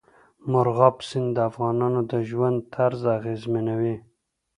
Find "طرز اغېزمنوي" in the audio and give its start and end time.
2.73-3.95